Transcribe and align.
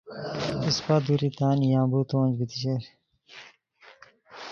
اِسپہ 0.65 0.95
دُوری 1.05 1.29
تان 1.37 1.57
ای 1.63 1.69
یامبو 1.73 1.99
تونج 2.09 2.31
بی 2.37 2.45
شیر 2.61 2.83